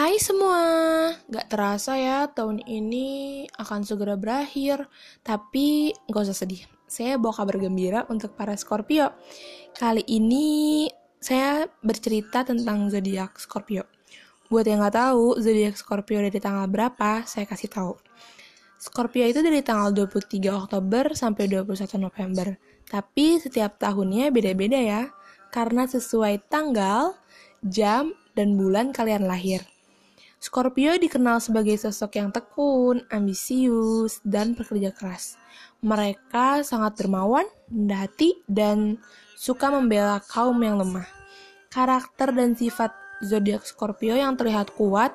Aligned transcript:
Hai 0.00 0.16
semua, 0.16 0.64
gak 1.28 1.52
terasa 1.52 1.92
ya 1.92 2.24
tahun 2.24 2.64
ini 2.64 3.44
akan 3.52 3.84
segera 3.84 4.16
berakhir, 4.16 4.88
tapi 5.20 5.92
gak 6.08 6.24
usah 6.24 6.40
sedih. 6.40 6.64
Saya 6.88 7.20
bawa 7.20 7.36
kabar 7.36 7.60
gembira 7.60 8.08
untuk 8.08 8.32
para 8.32 8.56
Scorpio. 8.56 9.12
Kali 9.76 10.00
ini 10.08 10.88
saya 11.20 11.68
bercerita 11.84 12.48
tentang 12.48 12.88
zodiak 12.88 13.36
Scorpio. 13.36 13.84
Buat 14.48 14.72
yang 14.72 14.80
gak 14.80 14.96
tahu 14.96 15.36
zodiak 15.36 15.76
Scorpio 15.76 16.24
dari 16.24 16.40
tanggal 16.40 16.64
berapa, 16.64 17.28
saya 17.28 17.44
kasih 17.44 17.68
tahu. 17.68 17.92
Scorpio 18.80 19.28
itu 19.28 19.44
dari 19.44 19.60
tanggal 19.60 19.92
23 19.92 20.64
Oktober 20.64 21.12
sampai 21.12 21.44
21 21.44 22.00
November. 22.00 22.56
Tapi 22.88 23.36
setiap 23.36 23.76
tahunnya 23.76 24.32
beda-beda 24.32 24.80
ya, 24.80 25.12
karena 25.52 25.84
sesuai 25.84 26.48
tanggal, 26.48 27.20
jam, 27.60 28.16
dan 28.32 28.56
bulan 28.56 28.96
kalian 28.96 29.28
lahir. 29.28 29.60
Scorpio 30.40 30.96
dikenal 30.96 31.36
sebagai 31.36 31.76
sosok 31.76 32.16
yang 32.16 32.32
tekun, 32.32 33.04
ambisius, 33.12 34.24
dan 34.24 34.56
bekerja 34.56 34.88
keras. 34.88 35.36
Mereka 35.84 36.64
sangat 36.64 36.96
dermawan, 36.96 37.44
rendah 37.68 38.08
hati, 38.08 38.40
dan 38.48 38.96
suka 39.36 39.68
membela 39.68 40.16
kaum 40.24 40.56
yang 40.64 40.80
lemah. 40.80 41.04
Karakter 41.68 42.32
dan 42.32 42.56
sifat 42.56 42.88
zodiak 43.20 43.68
Scorpio 43.68 44.16
yang 44.16 44.32
terlihat 44.40 44.72
kuat, 44.80 45.12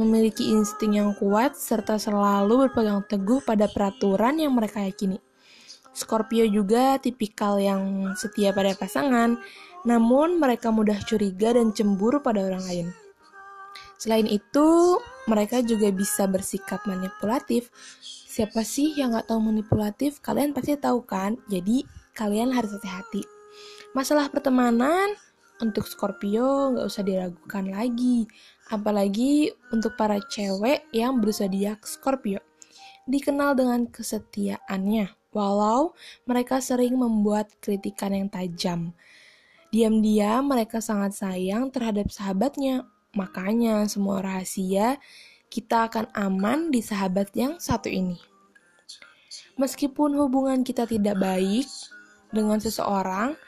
memiliki 0.00 0.48
insting 0.48 0.96
yang 0.96 1.12
kuat, 1.12 1.60
serta 1.60 2.00
selalu 2.00 2.64
berpegang 2.64 3.04
teguh 3.04 3.44
pada 3.44 3.68
peraturan 3.68 4.40
yang 4.40 4.56
mereka 4.56 4.80
yakini. 4.80 5.20
Scorpio 5.92 6.48
juga 6.48 6.96
tipikal 6.96 7.60
yang 7.60 8.16
setia 8.16 8.56
pada 8.56 8.72
pasangan, 8.72 9.36
namun 9.84 10.40
mereka 10.40 10.72
mudah 10.72 10.96
curiga 11.04 11.52
dan 11.52 11.76
cemburu 11.76 12.24
pada 12.24 12.40
orang 12.40 12.64
lain. 12.64 13.03
Selain 14.04 14.28
itu, 14.28 15.00
mereka 15.24 15.64
juga 15.64 15.88
bisa 15.88 16.28
bersikap 16.28 16.84
manipulatif. 16.84 17.72
Siapa 18.04 18.60
sih 18.60 18.92
yang 19.00 19.16
gak 19.16 19.32
tahu 19.32 19.40
manipulatif? 19.48 20.20
Kalian 20.20 20.52
pasti 20.52 20.76
tahu 20.76 21.08
kan? 21.08 21.40
Jadi, 21.48 21.88
kalian 22.12 22.52
harus 22.52 22.76
hati-hati. 22.76 23.24
Masalah 23.96 24.28
pertemanan, 24.28 25.16
untuk 25.64 25.88
Scorpio 25.88 26.76
gak 26.76 26.84
usah 26.84 27.00
diragukan 27.00 27.64
lagi. 27.72 28.28
Apalagi 28.68 29.48
untuk 29.72 29.96
para 29.96 30.20
cewek 30.20 30.84
yang 30.92 31.24
berzodiak 31.24 31.88
Scorpio. 31.88 32.44
Dikenal 33.08 33.56
dengan 33.56 33.88
kesetiaannya, 33.88 35.32
walau 35.32 35.96
mereka 36.28 36.60
sering 36.60 37.00
membuat 37.00 37.48
kritikan 37.64 38.12
yang 38.12 38.28
tajam. 38.28 38.92
Diam-diam 39.72 40.44
mereka 40.44 40.84
sangat 40.84 41.16
sayang 41.16 41.72
terhadap 41.72 42.12
sahabatnya, 42.12 42.84
Makanya 43.14 43.86
semua 43.86 44.22
rahasia 44.22 44.98
kita 45.50 45.86
akan 45.86 46.10
aman 46.18 46.74
di 46.74 46.82
sahabat 46.82 47.30
yang 47.38 47.62
satu 47.62 47.86
ini. 47.86 48.18
Meskipun 49.54 50.18
hubungan 50.18 50.66
kita 50.66 50.82
tidak 50.82 51.14
baik 51.14 51.70
dengan 52.34 52.58
seseorang, 52.58 53.38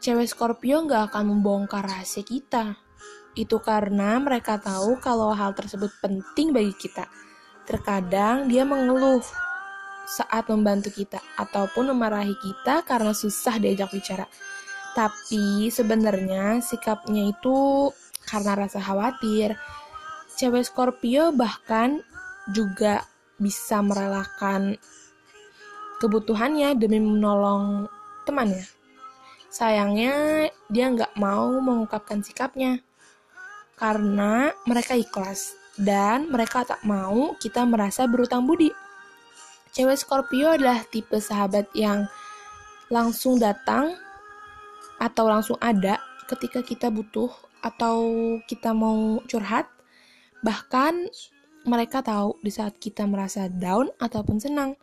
cewek 0.00 0.24
Scorpio 0.24 0.80
nggak 0.88 1.12
akan 1.12 1.36
membongkar 1.36 1.84
rahasia 1.84 2.24
kita. 2.24 2.80
Itu 3.36 3.60
karena 3.60 4.16
mereka 4.16 4.56
tahu 4.56 4.96
kalau 5.04 5.36
hal 5.36 5.52
tersebut 5.52 5.92
penting 6.00 6.56
bagi 6.56 6.72
kita. 6.72 7.04
Terkadang 7.68 8.48
dia 8.48 8.64
mengeluh 8.64 9.20
saat 10.08 10.48
membantu 10.50 10.90
kita 10.90 11.22
ataupun 11.38 11.94
memarahi 11.94 12.34
kita 12.40 12.82
karena 12.82 13.14
susah 13.14 13.60
diajak 13.60 13.92
bicara. 13.92 14.26
Tapi 14.90 15.70
sebenarnya 15.70 16.58
sikapnya 16.58 17.30
itu 17.30 17.86
karena 18.30 18.54
rasa 18.54 18.78
khawatir. 18.78 19.58
Cewek 20.38 20.62
Scorpio 20.62 21.34
bahkan 21.34 21.98
juga 22.54 23.02
bisa 23.36 23.82
merelakan 23.82 24.78
kebutuhannya 25.98 26.78
demi 26.78 27.02
menolong 27.02 27.90
temannya. 28.24 28.64
Sayangnya 29.50 30.46
dia 30.70 30.86
nggak 30.88 31.18
mau 31.18 31.50
mengungkapkan 31.58 32.22
sikapnya 32.22 32.78
karena 33.74 34.54
mereka 34.64 34.94
ikhlas 34.94 35.58
dan 35.74 36.30
mereka 36.30 36.62
tak 36.62 36.80
mau 36.86 37.34
kita 37.36 37.66
merasa 37.66 38.06
berutang 38.06 38.46
budi. 38.46 38.70
Cewek 39.74 39.98
Scorpio 39.98 40.54
adalah 40.54 40.82
tipe 40.86 41.18
sahabat 41.18 41.66
yang 41.74 42.06
langsung 42.90 43.38
datang 43.38 43.94
atau 45.00 45.24
langsung 45.30 45.56
ada 45.62 45.98
ketika 46.28 46.60
kita 46.60 46.92
butuh 46.92 47.49
atau 47.60 47.98
kita 48.48 48.72
mau 48.72 49.20
curhat, 49.28 49.68
bahkan 50.44 51.08
mereka 51.68 52.00
tahu 52.00 52.40
di 52.40 52.48
saat 52.48 52.76
kita 52.80 53.04
merasa 53.04 53.48
down 53.48 53.92
ataupun 54.00 54.40
senang. 54.40 54.76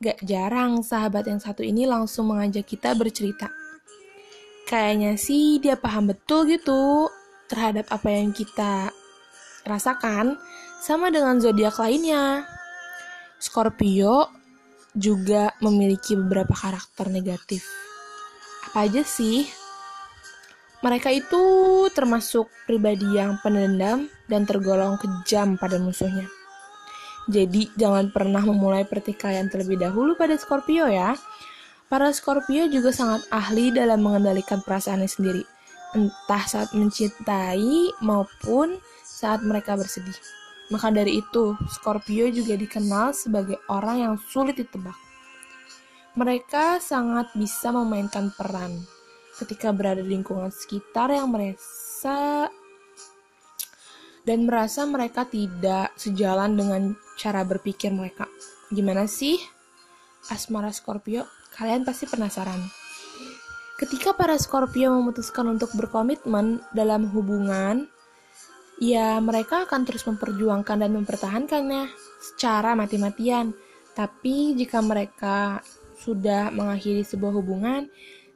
Gak 0.00 0.24
jarang 0.24 0.80
sahabat 0.80 1.28
yang 1.28 1.38
satu 1.38 1.60
ini 1.60 1.84
langsung 1.84 2.32
mengajak 2.32 2.66
kita 2.66 2.96
bercerita. 2.96 3.52
Kayaknya 4.66 5.18
sih 5.18 5.58
dia 5.58 5.74
paham 5.74 6.10
betul 6.14 6.46
gitu 6.48 7.10
terhadap 7.50 7.90
apa 7.90 8.08
yang 8.08 8.30
kita 8.30 8.94
rasakan 9.66 10.38
sama 10.80 11.12
dengan 11.12 11.36
zodiak 11.42 11.76
lainnya. 11.76 12.46
Scorpio 13.36 14.30
juga 14.96 15.52
memiliki 15.60 16.16
beberapa 16.16 16.54
karakter 16.54 17.12
negatif. 17.12 17.66
Apa 18.70 18.88
aja 18.88 19.02
sih? 19.04 19.59
Mereka 20.80 21.12
itu 21.12 21.42
termasuk 21.92 22.48
pribadi 22.64 23.04
yang 23.12 23.36
pendendam 23.44 24.08
dan 24.32 24.48
tergolong 24.48 24.96
kejam 24.96 25.60
pada 25.60 25.76
musuhnya. 25.76 26.24
Jadi 27.28 27.68
jangan 27.76 28.08
pernah 28.08 28.40
memulai 28.40 28.88
pertikaian 28.88 29.52
terlebih 29.52 29.76
dahulu 29.76 30.16
pada 30.16 30.40
Scorpio 30.40 30.88
ya. 30.88 31.12
Para 31.92 32.08
Scorpio 32.16 32.64
juga 32.72 32.96
sangat 32.96 33.28
ahli 33.28 33.76
dalam 33.76 34.00
mengendalikan 34.00 34.64
perasaannya 34.64 35.10
sendiri, 35.10 35.44
entah 35.92 36.44
saat 36.48 36.72
mencintai 36.72 38.00
maupun 38.00 38.80
saat 39.04 39.44
mereka 39.44 39.76
bersedih. 39.76 40.16
Maka 40.72 40.88
dari 40.88 41.20
itu, 41.20 41.60
Scorpio 41.76 42.32
juga 42.32 42.56
dikenal 42.56 43.12
sebagai 43.12 43.60
orang 43.68 43.96
yang 44.00 44.14
sulit 44.32 44.56
ditebak. 44.56 44.96
Mereka 46.16 46.80
sangat 46.80 47.28
bisa 47.36 47.68
memainkan 47.68 48.32
peran 48.32 48.80
ketika 49.40 49.72
berada 49.72 50.04
di 50.04 50.12
lingkungan 50.12 50.52
sekitar 50.52 51.08
yang 51.10 51.32
merasa 51.32 52.52
dan 54.28 54.38
merasa 54.44 54.84
mereka 54.84 55.24
tidak 55.24 55.96
sejalan 55.96 56.52
dengan 56.54 56.82
cara 57.16 57.40
berpikir 57.42 57.88
mereka. 57.90 58.28
Gimana 58.68 59.08
sih 59.08 59.40
asmara 60.28 60.70
Scorpio? 60.70 61.24
Kalian 61.56 61.82
pasti 61.82 62.04
penasaran. 62.06 62.60
Ketika 63.80 64.12
para 64.12 64.36
Scorpio 64.36 64.92
memutuskan 64.92 65.48
untuk 65.48 65.72
berkomitmen 65.72 66.60
dalam 66.76 67.08
hubungan, 67.16 67.88
ya 68.76 69.16
mereka 69.24 69.64
akan 69.64 69.88
terus 69.88 70.04
memperjuangkan 70.04 70.84
dan 70.84 70.92
mempertahankannya 71.00 71.88
secara 72.20 72.76
mati-matian. 72.76 73.56
Tapi 73.96 74.52
jika 74.52 74.84
mereka 74.84 75.64
sudah 76.00 76.52
mengakhiri 76.52 77.04
sebuah 77.04 77.32
hubungan, 77.40 77.88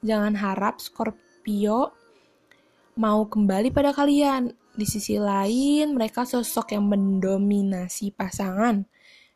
Jangan 0.00 0.32
harap 0.40 0.80
Scorpio 0.80 1.92
mau 2.96 3.28
kembali 3.28 3.68
pada 3.68 3.92
kalian. 3.92 4.52
Di 4.70 4.86
sisi 4.88 5.20
lain, 5.20 5.92
mereka 5.92 6.24
sosok 6.24 6.72
yang 6.72 6.88
mendominasi 6.88 8.16
pasangan. 8.16 8.88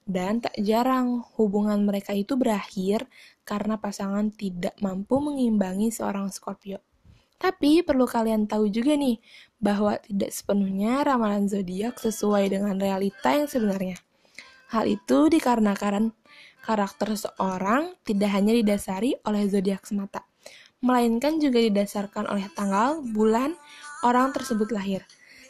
Dan 0.05 0.41
tak 0.41 0.57
jarang 0.61 1.25
hubungan 1.37 1.85
mereka 1.85 2.13
itu 2.13 2.37
berakhir 2.37 3.09
karena 3.45 3.81
pasangan 3.81 4.33
tidak 4.33 4.77
mampu 4.81 5.21
mengimbangi 5.21 5.93
seorang 5.93 6.33
Scorpio. 6.33 6.81
Tapi 7.37 7.85
perlu 7.85 8.09
kalian 8.09 8.49
tahu 8.49 8.73
juga 8.73 8.97
nih, 8.97 9.21
bahwa 9.61 10.01
tidak 10.01 10.33
sepenuhnya 10.33 11.05
ramalan 11.05 11.45
zodiak 11.45 12.01
sesuai 12.01 12.53
dengan 12.53 12.81
realita 12.81 13.37
yang 13.37 13.49
sebenarnya. 13.49 14.01
Hal 14.73 14.89
itu 14.89 15.29
dikarenakan 15.29 16.17
karakter 16.65 17.13
seorang 17.13 18.01
tidak 18.01 18.33
hanya 18.33 18.57
didasari 18.57 19.13
oleh 19.29 19.45
zodiak 19.45 19.85
semata, 19.85 20.25
melainkan 20.85 21.41
juga 21.41 21.65
didasarkan 21.65 22.29
oleh 22.29 22.47
tanggal, 22.53 23.01
bulan, 23.01 23.57
orang 24.05 24.37
tersebut 24.37 24.69
lahir. 24.69 25.01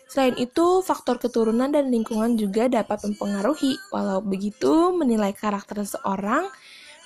Selain 0.07 0.39
itu, 0.39 0.79
faktor 0.87 1.19
keturunan 1.19 1.75
dan 1.75 1.91
lingkungan 1.91 2.39
juga 2.39 2.71
dapat 2.71 3.03
mempengaruhi. 3.03 3.75
Walau 3.91 4.23
begitu, 4.23 4.95
menilai 4.95 5.35
karakter 5.35 5.83
seseorang 5.83 6.47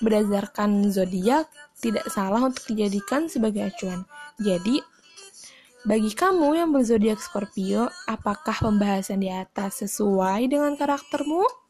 berdasarkan 0.04 0.92
zodiak 0.92 1.48
tidak 1.80 2.06
salah 2.12 2.52
untuk 2.52 2.68
dijadikan 2.68 3.26
sebagai 3.26 3.72
acuan. 3.72 4.04
Jadi, 4.38 4.78
bagi 5.88 6.12
kamu 6.12 6.58
yang 6.58 6.70
berzodiak 6.74 7.22
Scorpio, 7.22 7.88
apakah 8.04 8.54
pembahasan 8.60 9.24
di 9.24 9.32
atas 9.32 9.80
sesuai 9.86 10.50
dengan 10.50 10.76
karaktermu? 10.76 11.67